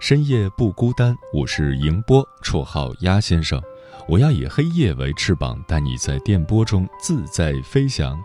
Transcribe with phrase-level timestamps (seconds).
[0.00, 1.14] 深夜不孤单。
[1.30, 3.62] 我是迎波，绰号鸭先生。
[4.08, 8.18] 我要以黑夜为翅膀，带你在电波中自在飞翔。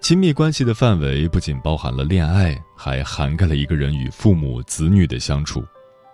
[0.00, 5.64] 亲密关系的范围不仅包含了恋爱，还涵盖了一个人与父母、子女的相处。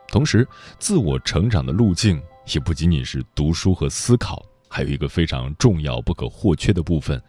[0.08, 0.46] 同时，
[0.78, 7.20] 自我成长的路径也不仅仅是读书和思考，还有一个非常重要、不可或缺的部分，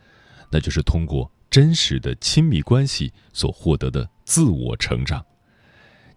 [0.52, 1.32] 那就是通过。
[1.50, 5.26] 真实的亲密关系所获得的自我成长。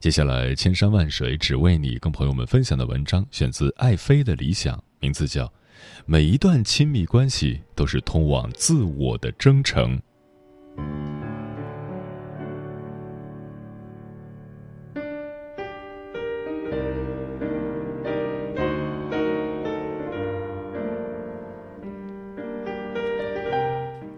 [0.01, 5.45] 接下来，千山万水只为你，跟朋友们分享的文章选自爱妃的理想，名字叫
[6.07, 10.01] 《每一段亲密关系都是通往自我的征程》。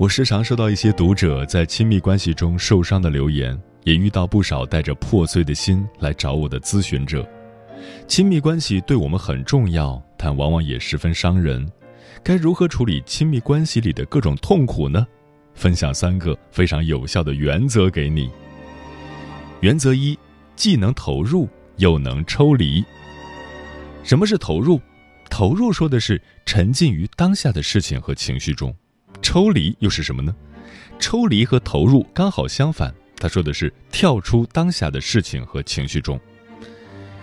[0.03, 7.25] 我时常收到一些读者在亲密关系中受伤的留言，也遇到不少带着破碎的心来找我的咨询者。
[8.09, 11.65] 亲密关系对我们很重要，但往往也十分伤人。
[12.21, 15.07] 该如何处理亲密关系里的各种痛苦呢？
[15.55, 18.29] 分享三个非常有效的原则给你。
[19.61, 20.19] 原则一：
[20.57, 22.85] 既能投入，又能抽离。
[24.03, 24.81] 什么是投入？
[25.31, 28.75] 投入说的是沉浸于当下的事情和情绪中。
[29.23, 30.35] 抽离又是什么呢？
[30.99, 32.93] 抽离和投入刚好相反。
[33.17, 36.21] 他说的是跳出当下的事情和情绪中。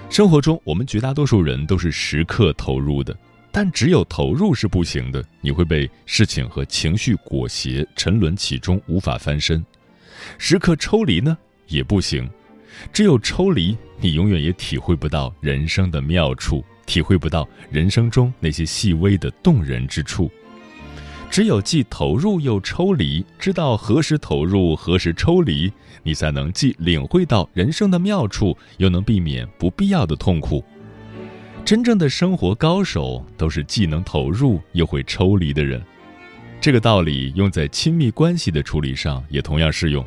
[0.09, 3.15] 生活中，我们绝大多数人都是时刻投入的，
[3.51, 9.63] 但只有投入是不行的，你会被事情和情绪裹挟，沉沦其中，无法翻身。
[10.37, 12.27] 时刻抽离呢，也不行。
[12.93, 20.31] 只有抽离，你永远也体会不到人生的妙处，体会不到人生中那些细微的动人之处。
[21.29, 30.63] 只有既投入又抽离，知道何时投入，何时抽离，你才能既领会到人生的妙处，又能避免不必要的痛苦。
[31.63, 35.79] 真正的生活高手都是既能投入又会抽离的人。
[36.59, 40.03] 这个道理用在亲密关系的处理上也同样适用。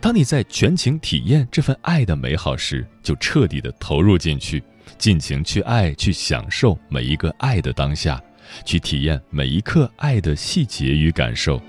[0.00, 4.62] 当你在全情体验这份爱的美好时，就彻底的投入进去，
[4.98, 8.22] 尽情去爱，去享受每一个爱的当下。
[8.64, 11.60] 去体验每一刻爱的细节与感受，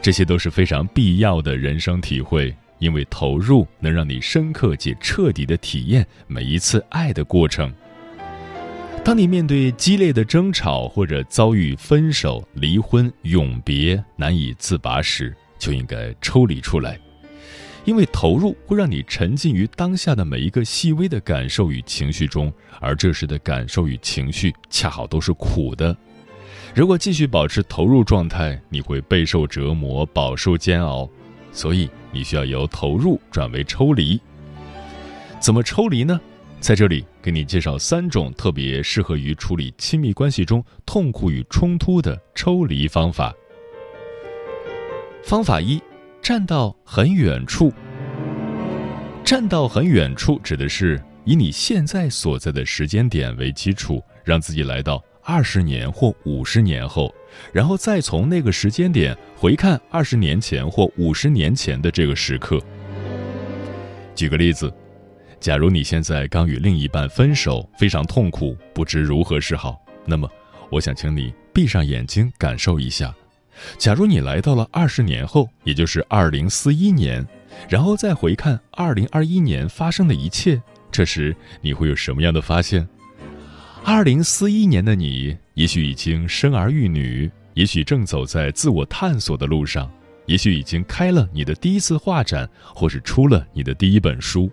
[0.00, 2.54] 这些都是非常必要的人生体会。
[2.80, 7.70] 因为投入能让你深刻且彻底的体验每一次爱的过程。
[9.04, 16.98] 当你面对激烈的争吵或者遭遇分手、离婚、永别难以自拔时，就应该抽离出来。
[17.84, 25.96] 因为投入会让你沉浸于当下的每一个细微的感受与情绪中，而这时的感受与情绪恰好都是苦的。
[26.74, 31.08] 如果继续保持投入状态，你会备受折磨，饱受煎熬。
[31.52, 34.20] 所以你需要由投入转为抽离。
[35.40, 36.20] 怎么抽离呢？
[36.60, 43.34] 在这里给你介绍三种特别适合于处理亲密关系中痛苦与冲突的抽离方法。
[45.24, 45.82] 方法一。
[46.30, 47.72] 站到很远处，
[49.24, 57.12] 站到很远处指的是以你现在所在的时间点为基础，让自己来到二十年或五十年后，
[57.52, 62.60] 然后再从那个时间点回看二十年前或五十年前的这个时刻。
[64.14, 64.72] 举个例子，
[65.40, 70.30] 假如你现在刚与另一半分手，非常痛苦，不知如何是好，那么
[70.70, 73.12] 我想请你闭上眼睛，感受一下。
[73.78, 77.26] 假如你来到了二十年后，也就是二零四一年，
[77.68, 80.60] 然后再回看二零二一年发生的一切，
[80.90, 82.86] 这时你会有什么样的发现？
[83.84, 89.90] 二零四一年的你，也许已经生儿育女，也许正走在自我探索的路上，
[90.26, 94.50] 也许已经开了你的第一次画展，或是出了你的第一本书。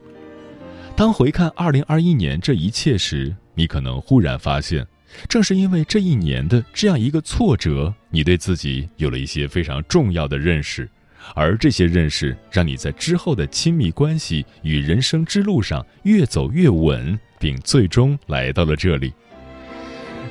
[0.95, 4.87] 当回看二零二一年这一切时，你可能忽然发现，
[5.27, 10.89] 正是因为这一年的这样一个挫折，你对自己有了一些非常重要的认识，
[11.33, 19.13] 而这些认识让你在之后的亲密关系与人生之路上越走越稳，并最终来到了这里。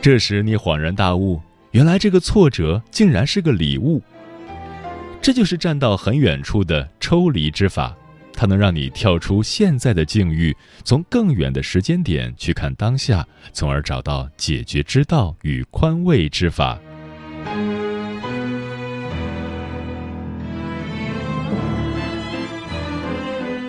[0.00, 1.40] 这时你恍然大悟，
[1.72, 4.02] 原来这个挫折竟然是个礼物。
[5.20, 7.96] 这就是站到很远处的抽离之法。
[8.36, 10.54] 它能让你跳出现在的境遇，
[10.84, 16.78] 从更远的时间点去看当下，从而找到解决之道与宽慰之法。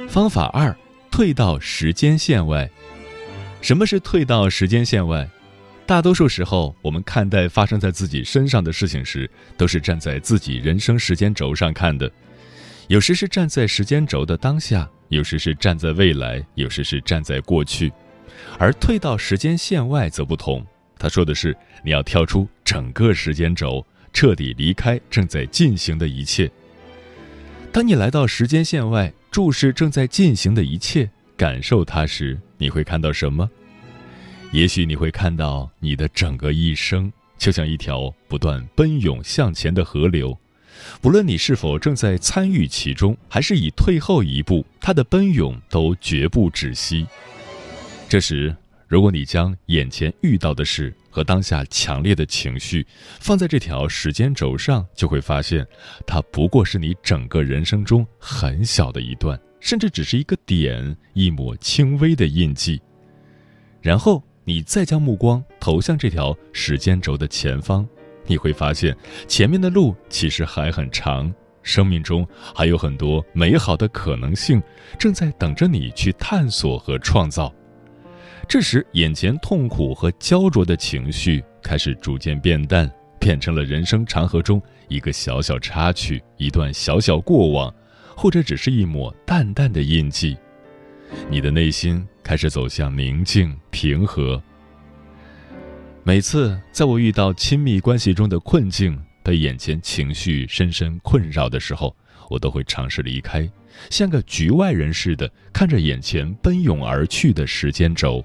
[0.10, 0.76] 方法二：
[1.10, 2.70] 退到时间线外。
[3.62, 5.28] 什么是退到时间线外？
[5.86, 12.12] 大多数时候，我们看待发生在自己身上的事情时，都是站在自己人生时间轴上看的。
[12.88, 17.92] 有时是站在时间轴的当下，有时是站在未来，有时是站在过去，
[18.58, 20.66] 而退到时间线外则不同。
[20.98, 26.50] 他说的是，你要跳出整个时间轴，彻底离开正在进行的一切。
[27.74, 33.50] 当你来到时间线外，注视正在进行的一切，感受它时，你会看到什么？
[34.54, 40.36] 也许你会看到你的整个一生，就像一条不断奔涌向前的河流。
[41.02, 47.06] 不论你是否正在参与其中，还是已退后一步，它的奔涌都绝不止息。
[48.10, 48.56] 这时，
[48.88, 52.86] 如果你将眼前遇到的事和当下强烈的情绪
[53.20, 55.68] 放在这条时间轴上，就会发现，
[56.06, 62.82] 它不过是你整个人生中很小的一段，甚至只是一个点，一抹轻微的印记。
[63.82, 67.88] 然后，你再将目光投向这条时间轴的前方。
[68.28, 68.96] 你会发现，
[69.28, 71.34] 前面的路其实还很长，
[71.64, 74.62] 生命中还有很多美好的可能性
[75.00, 77.52] 正在等着你去探索和创造。
[78.48, 82.90] 这时，眼前痛苦和焦灼的情绪开始逐渐变淡，
[83.20, 87.74] 变成了人生长河中一个小小插曲，一段小小过往，
[88.16, 90.38] 或者只是一抹淡淡的印记。
[91.30, 94.42] 你的内心开始走向宁静平和。
[96.08, 101.94] 每次在我遇到亲密关系中的困境，被眼前情绪深深困扰的时候，
[102.30, 103.46] 我都会尝试离开，
[103.90, 108.24] 像个局外人似的看着眼前奔涌而去的时间轴，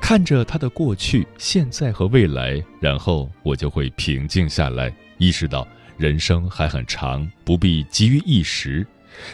[0.00, 5.66] 看着他的过去、现在和未来，然后我就会平静下来，意识到
[5.96, 8.86] 人生还很长，不必急于一时，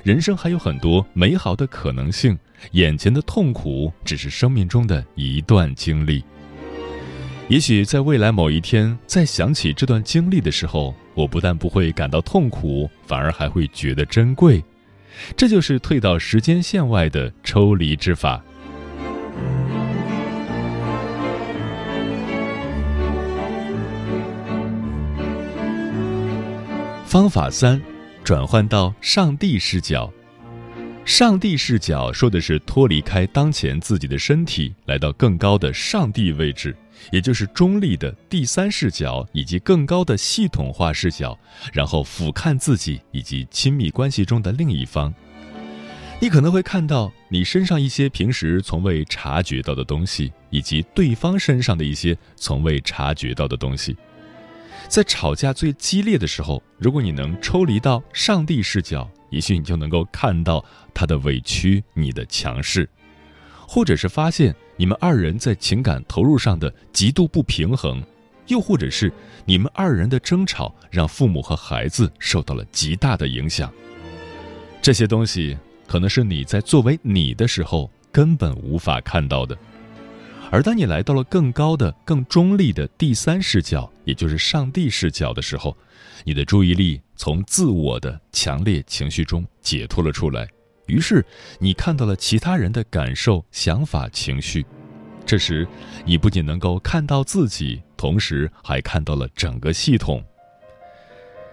[0.02, 2.38] 人生还有很多美好的可能性，
[2.70, 6.24] 眼前的痛苦只是生命中的一段经历。
[7.48, 14.62] 也许在未来某一天，再想起这段经历的时候，我不但不会感到痛苦，反而还会觉得珍贵。
[15.34, 18.44] 这就是退到时间线外的抽离之法。
[27.06, 27.80] 方法三：
[28.22, 30.12] 转换到上帝视角。
[31.06, 36.76] 上帝视角说的是脱离开当前自己的身体，来到更高的上帝位置。
[37.10, 41.38] 也就是中立的第三视角以及更高的系统化视角，
[41.72, 45.12] 然后俯瞰自己以及亲密关系中的另一方。
[46.20, 53.96] 你可能会看到你身上一些平时从未察觉到的东西，以及对方身上的一些从未察觉到的东西。
[54.88, 62.88] 在吵架最激烈的时候，如果你能抽离到上帝视角，也许你就能够看到他的委屈，你的强势。
[63.70, 68.02] 或者是发现你们二人在情感投入上的极度不平衡，
[68.46, 69.12] 又或者是
[69.44, 73.70] 你们二人的争吵让父母和孩子受到了极大的影响。
[74.80, 75.54] 这些东西
[75.86, 79.56] 可能是你在作为你的时候根本无法看到的，
[80.50, 85.76] 而当你来到了更高的、更中立的第三视角，也就是上帝视角的时候，
[86.24, 90.48] 你的注意力从自我的强烈情绪中解脱了出来。
[90.88, 91.24] 于是，
[91.60, 94.64] 你看到了其他人的感受、想法、情绪。
[95.24, 95.68] 这时，
[96.06, 100.24] 你不仅能够看到自己，同时还看到了整个系统。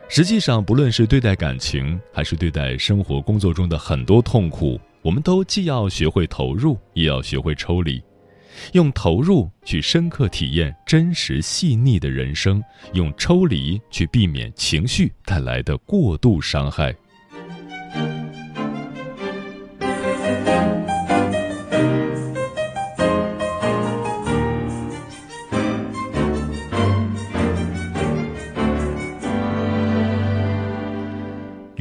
[0.08, 8.02] 实际上，不论是对待感情，还是对待生活、工作中的很多痛苦，我们都既要学会投入，也要学会抽离。
[8.72, 12.64] 用投入去深刻体验真实细腻的人生，
[12.94, 16.96] 用抽离去避免情绪带来的过度伤害。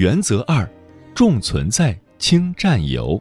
[0.04, 0.70] 原则二：
[1.14, 3.18] 重存在轻占有。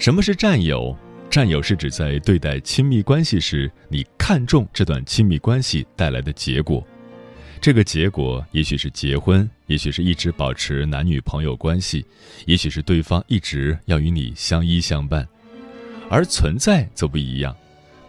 [0.00, 0.98] 什么是占有？
[1.30, 6.84] 占有是指在对待亲密关系时，你看重这段亲密关系带来的结果。
[7.60, 12.04] 这个结果也许是结婚，也许是一直保持男女朋友关系，
[12.46, 15.24] 也许是对方一直要与你相依相伴。
[16.08, 17.56] 而存在则不一样，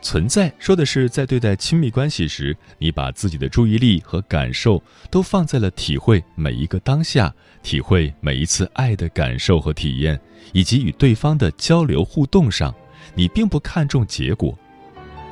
[0.01, 10.19] 存在说的是在对待亲密关系时，你把自己的注意力和感受都放在了体会每一个当下，体会每一次爱的感受和体验，
[10.53, 12.73] 以及与对方的交流互动上。
[13.13, 14.57] 你并不看重结果。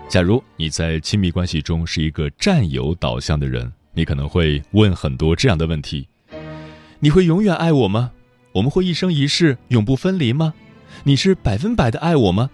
[0.07, 3.71] 假如你在亲密关系中是一个占有导向的人。
[3.91, 6.07] 你可能会问很多这样的问题：
[6.99, 8.11] 你会永远爱我吗？
[8.53, 10.53] 我们会一生一世永不分离吗？
[11.03, 12.49] 你是百分百的爱我吗？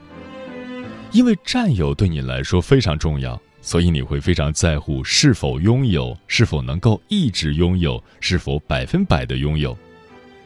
[1.15, 9.77] 因为占有对你来说非常重要，所以你会非常在乎是否拥有，是否能够一直拥有，是否百分百的拥有。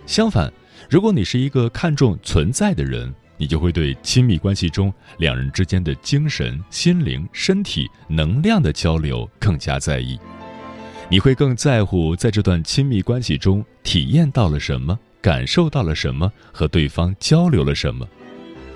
[0.05, 0.53] 相反，
[0.87, 10.19] 如果你是一个看重存在的人，你就会对亲密关系中两人之间的精神、心灵、身体、能量的交流更加在意。
[11.09, 18.07] 你会更在乎在这段亲密关系中体验到了什么，感受到了什么，和对方交流了什么。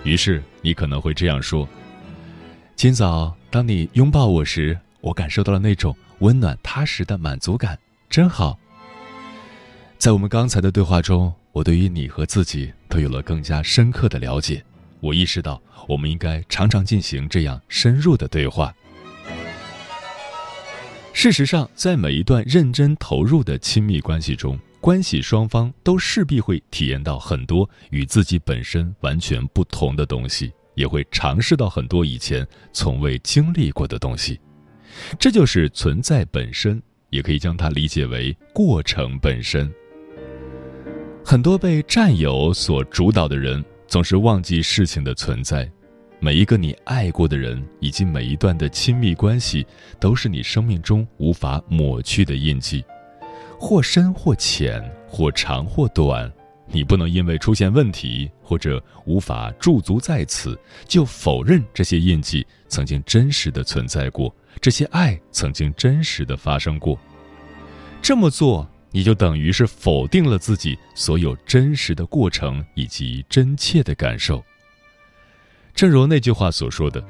[0.03, 1.69] 于是你可能会这样说
[2.75, 7.77] ：“今早当你拥抱我时，我感受到了那种温暖踏实的满足感，
[8.09, 8.57] 真好。”
[9.97, 14.61] 在我们刚才的对话中，我对于你和自己都有了更加深刻的了解。
[14.99, 18.73] 我意识到，我们应该常常进行这样深入的对话。
[21.13, 34.39] 事实上，在每一段认真投入的亲密关系中，关系双方都势必会体验到很多与自己本身完全不同的东西，也会尝试到很多以前从未经历过的东西。
[35.19, 39.71] 这就是存在本身，也可以将它理解为过程本身。
[41.25, 45.69] 很多被占有所主导的人，总是忘记事情的存在。
[46.19, 49.65] 每一个你爱过的人，以及每一段的亲密关系，
[49.99, 52.83] 都是你生命中无法抹去的印记，
[53.59, 56.31] 或深或浅，或长或短。
[56.65, 66.97] 你不能因为出现问题或者无法驻足在此，就否认这些印记曾经真实的存在过，这些爱曾经真实的发生过。
[68.01, 74.43] 这么做，你就等于是否定了自己所有真实的过程以及真切的感受。
[75.75, 77.03] 正如那句话所说的：“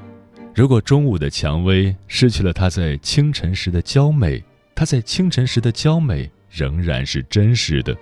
[0.55, 4.43] 如果中午的蔷薇失去了它在清晨时的娇美，
[4.73, 7.95] 它在清晨时的娇美仍然是真实的。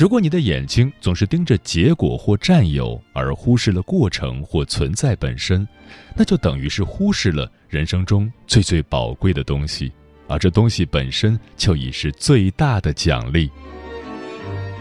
[0.00, 5.68] 如果你的眼睛总是盯着结果或占有，而忽视了过程或存在本身，
[6.16, 9.92] 那就等于是忽视了人生中最最宝贵的东西，
[10.26, 13.50] 而这东西本身就已是最大的奖励。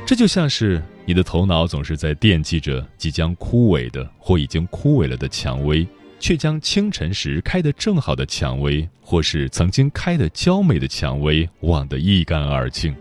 [0.05, 5.85] 这就像是……”你的头脑总是在惦记着即将枯萎的或已经枯萎了的蔷薇，
[6.17, 12.95] 却将清晨时开得正好的蔷薇，或是曾经开得娇美的蔷薇忘得一干二净。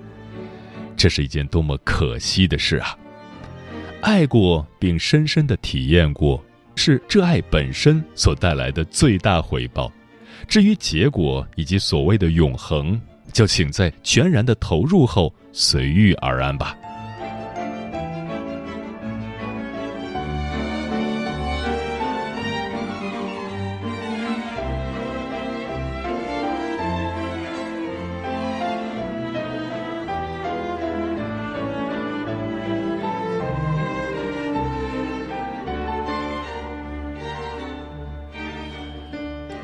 [0.99, 2.95] 这是一件多么可惜的事啊！
[4.03, 9.91] 爱过并深深的体验过，是这爱本身所带来的最大回报。
[10.49, 13.01] 至于结果以及所谓的永恒，
[13.33, 16.77] 就请在全然的投入后随遇而安吧。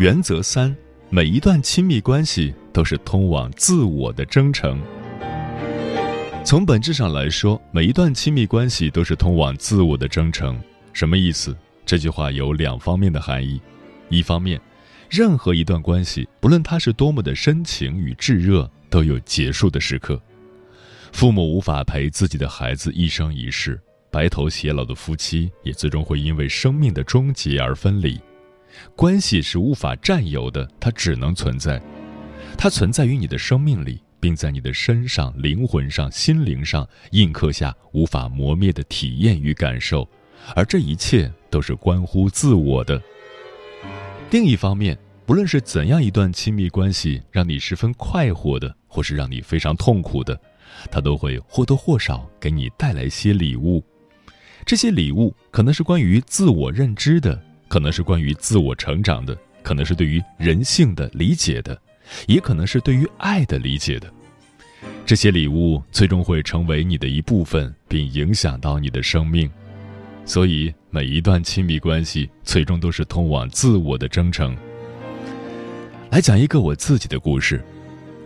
[0.04, 0.76] 原则三：
[1.08, 4.78] 每一段亲密关系都是通往自我的征程。
[6.44, 10.60] 从本质上来说，每一段亲密关系都是通往自我的征程。
[10.92, 11.56] 什么意思？
[11.86, 13.58] 这句话有两方面的含义。
[14.10, 14.60] 一方面，
[15.08, 20.20] 任何一段关系，不论它是多么的深情与炙热，都有结束的时刻。
[21.12, 23.80] 父母无法陪自己的孩子一生一世，
[24.10, 28.20] 白头偕老的夫妻也最终会因为生命的终结而分离。
[28.96, 31.80] 关系是无法占有的，它只能存在，
[32.56, 40.08] 它存在于你的生命里，并在你的身上、灵魂上、心灵上印刻下无法磨灭的体验与感受，
[40.54, 43.00] 而这一切都是关乎自我的。
[44.30, 50.38] 另一方面，不论是怎样一段亲密关系让你十分快活的，或是让你非常痛苦的，
[50.90, 53.84] 它都会或多或少给你带来些礼物。
[54.66, 57.40] 这些礼物可能是关于自我认知的。
[57.68, 61.80] 可能是关于自我成长的，可能是对于人性的理解的，
[62.26, 64.12] 也可能是对于爱的理解的。
[65.06, 69.50] 这些礼物最终会成为你的一部分，并影响到你的生命。
[70.26, 74.56] 所以每一段亲密关系最终都是通往自我的征程。
[76.10, 77.62] 来讲一个我自己的故事，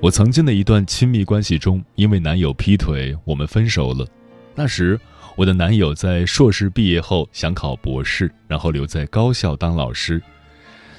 [0.00, 4.07] 我曾经的一段亲密关系中，因为男友劈腿，我们分手了。
[4.54, 4.99] 那时，
[5.38, 10.21] 我的男友在硕士毕业后想考博士，然后留在高校当老师。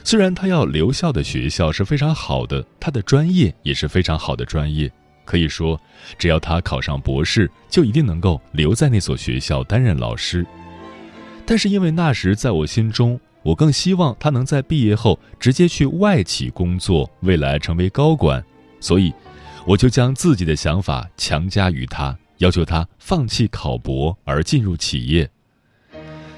[0.02, 4.90] 虽然他要留校的学校是非常好的，他的专业也是非常好的专业，
[5.26, 5.78] 可以说，
[6.18, 10.48] 只要他考上博士，就一定能够留在那所学校担任老师。
[11.46, 18.42] 但是因为那时在我心中，我更希望他能在毕业后直接去外企工作，未来成为高管，
[18.80, 19.14] 所以
[19.66, 25.30] 我就将自己的想法强加于他，要求他放弃考博而进入企业。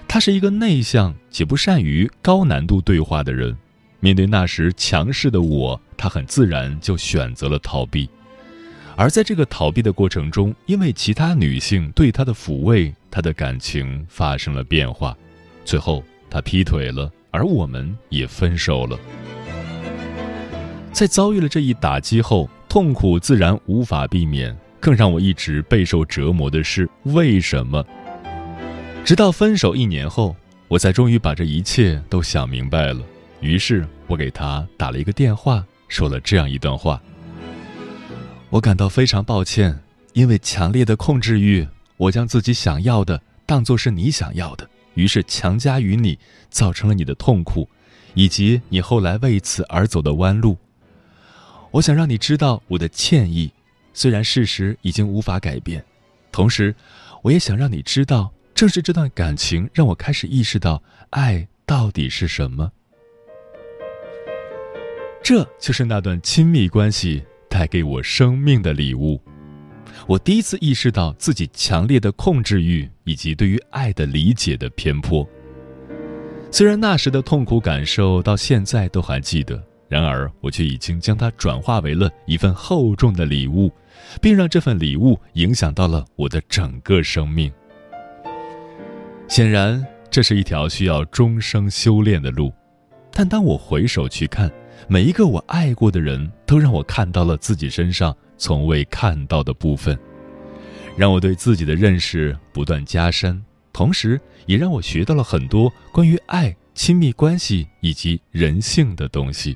[0.08, 3.58] 他是一个内向且不善于高难度对话的人，
[4.00, 8.08] 面对那时强势的我，他很自然就选择了逃避。
[8.96, 15.17] 而在这个逃避的过程中，因为其他女性对他的抚慰，他的感情发生了变化，
[15.65, 16.03] 最后。
[16.34, 18.98] 他劈腿了，而我们也分手了。
[20.93, 24.58] 在遭遇了这一打击后，痛苦自然无法避免。
[24.81, 27.85] 更让我一直备受折磨的是，为什么？
[29.05, 30.35] 直到分手一年后，
[30.67, 33.01] 我才终于把这一切都想明白了。
[33.41, 37.00] 于是我给他打了一个电话，说了这样一段话：
[38.50, 39.79] 我感到非常抱歉，
[40.13, 44.67] 因为强烈的控制欲，我将自己想要的当作是你想要的。
[44.95, 46.17] 于是强加于你，
[46.50, 47.69] 造成了你的痛苦，
[48.15, 50.57] 以及你后来为此而走的弯路。
[51.69, 53.51] 我想让你知道我的歉意，
[53.93, 55.83] 虽然事实已经无法改变。
[56.31, 56.74] 同时，
[57.21, 62.71] 我也想让你知道，正是这段感情让我开始意识到爱到底是什么。
[65.24, 69.21] 这就是那段亲密关系带给我生命的礼物。
[70.07, 75.27] 我第一次意识到自己强烈的控制欲以及对于爱的理解的偏颇。
[76.50, 83.71] 虽然那时的痛苦感受到现在都还记得，然而我却已经将它转化为了一份厚重的礼物，
[84.19, 87.52] 并让这份礼物影响到了我的整个生命。
[89.28, 92.52] 显然，这是一条需要终生修炼的路，
[93.13, 94.52] 但当我回首去看，
[94.88, 98.15] 每一个我爱过的人都让我看到了自己身上。
[98.38, 99.95] 从未看到的部分，
[100.97, 103.39] 让我对自己的认识不断加深，
[103.71, 109.56] 同时也让我学到了很多关于爱、亲密关系以及人性的东西。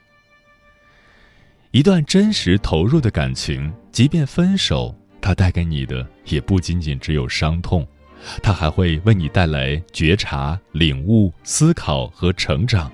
[1.76, 7.86] 一段真实投入的感情，即便分手，它带给你的也不仅仅只有伤痛，
[8.42, 12.90] 它还会为你带来觉察、领悟、思考和成长。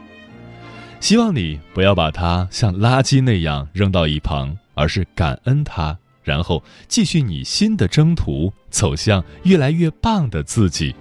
[1.00, 4.58] 希望你不要把它像垃圾那样扔到一旁。
[4.74, 10.96] 而是感恩它，然后继续你新的征途，走向越来越棒的自己。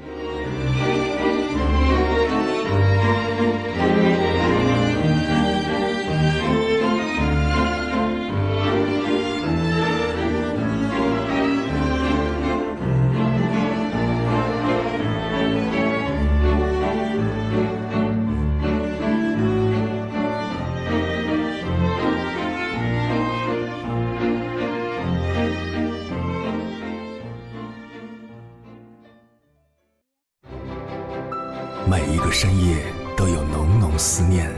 [34.00, 34.50] 思念，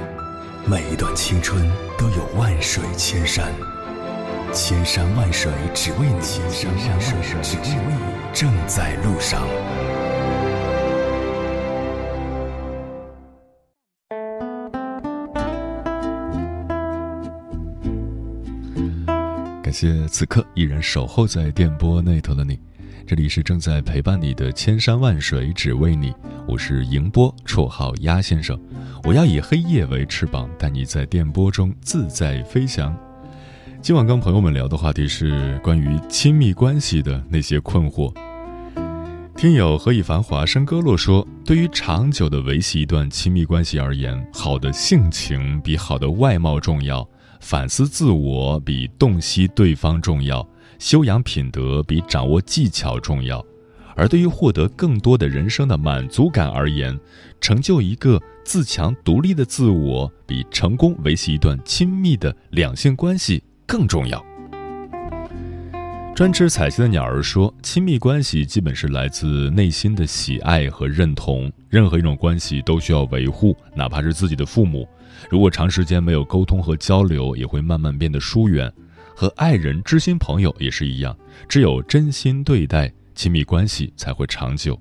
[0.65, 3.53] 每一段青春都有万水千山，
[4.53, 9.43] 千山万水只为你，千山万水只为你，正在路上。
[19.61, 22.57] 感谢此刻依然守候在电波那头的你。
[23.05, 26.15] 这里是正在陪伴你的千山万水，只为你。
[26.47, 28.59] 我是迎波，绰号鸭先生。
[29.03, 32.97] 我要以黑夜为翅膀，带你在电波中自在飞翔。
[33.81, 38.15] 今晚跟朋友们聊的话题是关于亲密关系的那些困惑。
[39.37, 47.07] 听友何以繁华笙歌落说，对于长久的维系一段亲密关系而言，好的性情比好的外貌重要，
[47.41, 50.47] 反思自我比洞悉对方重要。
[50.83, 53.41] 修养品德比掌握技巧重要，
[53.95, 56.99] 而对于获得更多的人生的满足感而言，
[57.41, 64.21] 成就一个自强独立的自我，比成功维系一段亲密的两性关系更重要。
[66.17, 74.89] 专吃彩旗的鸟儿说：“亲密关系基本是来自内心的喜爱和认同，任何一种关系都需要维护，哪怕是自己的父母，
[75.31, 78.71] 如果长时间没有沟通和交流，也会慢慢变得疏远。”
[79.15, 81.17] 和爱人、知心朋友也是一样，
[81.49, 84.79] 只有真心对待，亲密关系才会长久。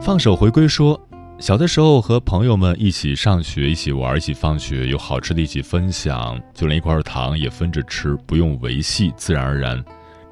[0.00, 1.00] 放手回归说，
[1.38, 9.82] 小的时候和朋友们一起上学，一起玩，一起放学，有好吃的一起分享，就连一块糖也分着吃，不用维系，自然而然。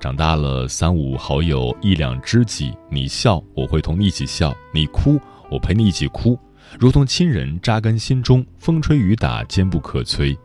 [0.01, 5.21] 长大了，三五好友，一两知己，你笑我会同你一起笑，你哭
[5.51, 6.39] 我陪你一起哭，
[6.79, 10.37] 如同亲人扎根心中，风吹雨打坚不可摧。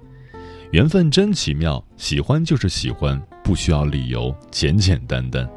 [0.75, 5.49] 缘分真奇妙，喜欢就是喜欢，不需要理由，简简单单。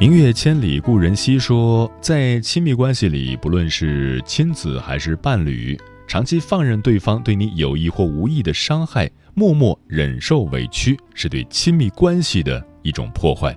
[0.00, 9.08] 明月千里故人稀说，在亲密关系里，不论是亲子还是伴侣，长期放任对方对你有意或无意的伤害。
[9.34, 13.56] 默默忍受委屈，是对亲密关系的一种破坏。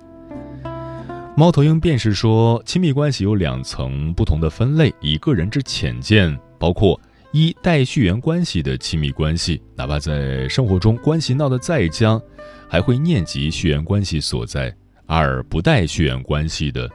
[1.36, 4.94] 猫头鹰便是说，亲密关系有两层不同的分类。
[5.00, 7.00] 以个人之浅见，包括
[7.32, 12.20] 一带血缘关系的亲密关系，哪怕在生活中关系闹得再僵，
[12.68, 14.70] 还会念及血缘关系所在；
[15.06, 16.90] 二不带血缘关系的，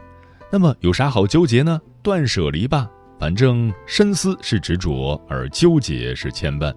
[0.52, 1.82] 那么有啥好纠结呢？
[2.04, 2.88] 断舍离吧，
[3.20, 6.72] 反正深思是执着，而纠结是牵绊。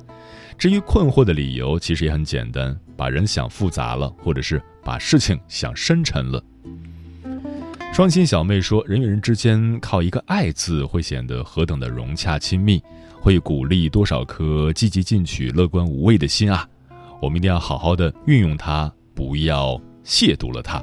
[0.56, 6.42] 至于困惑的理由，其实也很简单：把人想复杂了，或者是把事情想深沉了。
[7.92, 12.82] 双心小妹说：“人与人之间靠一个爱字，会显得何等的融洽亲密，
[13.20, 16.66] 会鼓励多少颗积极进取、乐观无畏的心啊！
[17.20, 20.82] 我们一定要好好的运用它，不要亵渎了它。”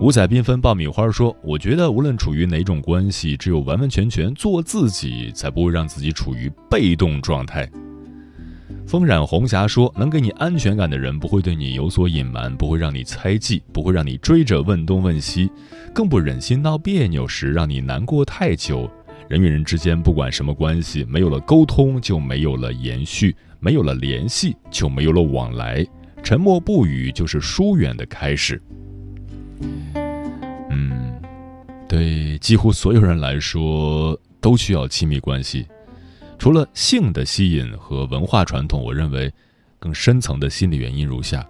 [0.00, 7.68] 五彩缤纷爆米花说：“我觉得无论处于哪种关系，只有完完全全做自己，才不会让自己处于被动状态。”
[8.86, 15.50] 风染红霞说：“能给你安全感的人，不会对你有所隐瞒，不会让你猜忌，不会让你追着问东问西，
[15.92, 18.90] 更不忍心闹别扭时让你难过太久。
[19.30, 25.86] 人与人之间，不管什么关系，没有了沟通就没有了延续，没有了联系就没有了往来，
[26.20, 28.60] 沉默不语就是疏远的开始。”
[30.68, 31.12] 嗯，
[31.88, 35.64] 对几乎所有人来说，都需要亲密关系。
[36.36, 39.32] 除了性的吸引和文化传统，我认为
[39.78, 41.48] 更深层的心理原因如下：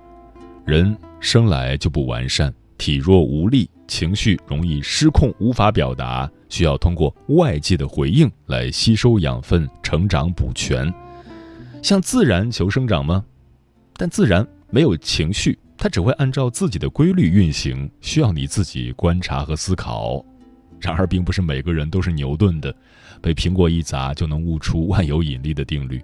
[0.66, 10.92] 人生来就不完善，体弱无力，情绪容易失控，无法表达，需要通过外界的回应来吸收养分、成长补全。
[11.82, 13.24] 向自然求生长吗？
[13.94, 20.22] 但自然没有情绪，它只会按照自己的规律运行，需要你自己观察和思考。
[20.78, 22.74] 然而，并不是每个人都是牛顿的。
[23.22, 26.02] 被苹果一砸就能悟出万有引力的定律。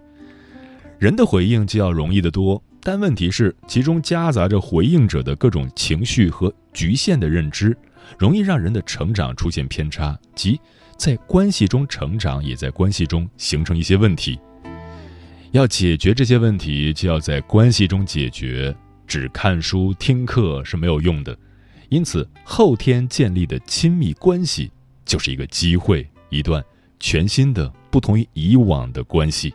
[0.99, 7.77] 人的回应就要容易得多，但问题是其中夹杂着回应者的各种情绪和局限的认知，
[8.19, 10.61] 容易让人的成长出现偏差，即
[10.97, 14.39] 在关系中成长，也在关系中形成一些问题。
[15.53, 18.75] 要解决这些问题，就要在关系中解决，
[19.07, 21.37] 只看书听课是没有用的。
[21.89, 24.71] 因此，后天建立的亲密关系
[25.05, 26.65] 就是一个机会，一段。
[26.99, 29.55] 全新的、不同于以往的关系，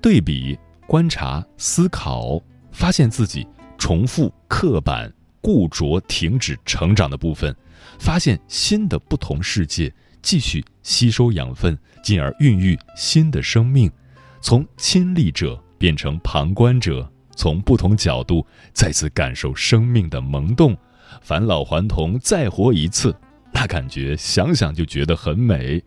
[0.00, 2.40] 对比、观察、思考，
[2.72, 5.12] 发现自己重复、刻板、
[5.44, 7.54] 固着、停止成长的部分，
[7.98, 13.92] 发现新的不同世界，继续吸收养分，进而孕育新的生命，
[14.40, 20.74] 从亲历者变成旁观者，从不同角度再次感受生命的萌动，
[21.20, 23.14] 返老还童，再活一次，
[23.52, 25.82] 那感觉想想就觉得很美。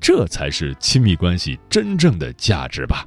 [0.00, 3.06] 这才是亲密关系真正的价值吧。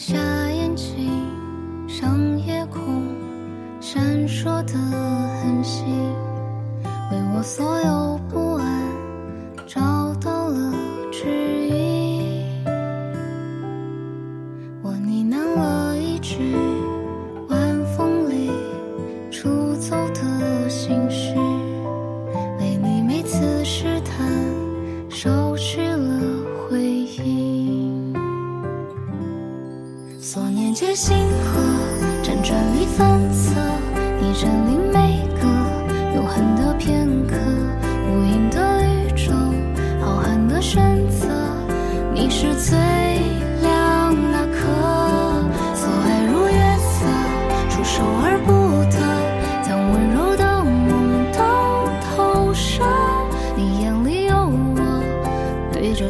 [0.00, 0.16] 下
[0.52, 1.10] 眼睛
[1.88, 3.02] 像夜空
[3.80, 4.74] 闪烁的
[5.42, 5.84] 恒星
[7.10, 8.37] 为我所有不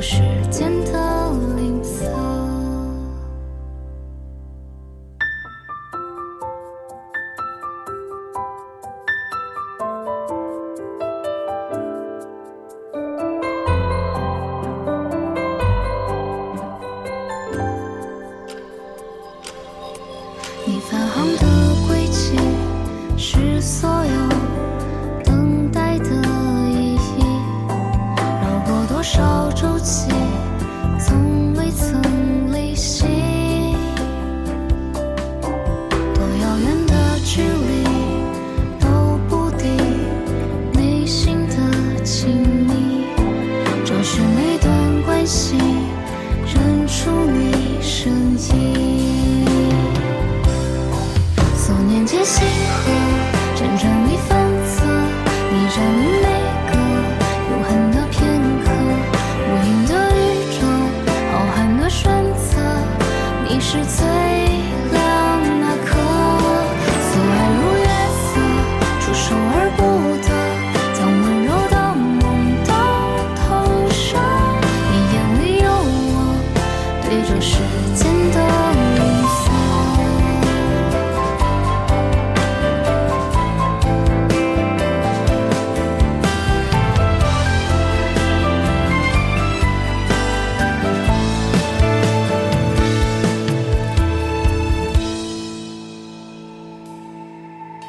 [0.01, 0.68] 时间。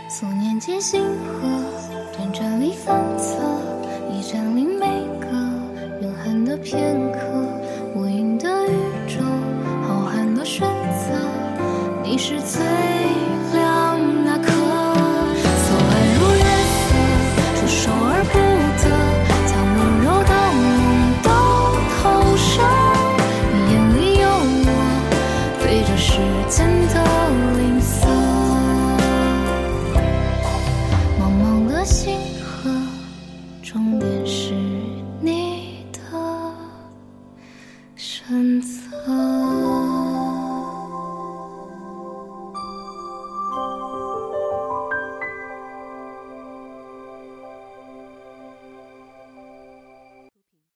[0.09, 1.47] 所念皆星河
[2.11, 3.37] 辗转里反侧
[4.09, 4.87] 你占领每
[5.19, 5.27] 个
[6.01, 7.19] 永恒的片刻
[7.93, 8.73] 无垠的宇
[9.07, 9.23] 宙
[9.83, 11.13] 浩瀚的选择。
[12.03, 12.68] 你是最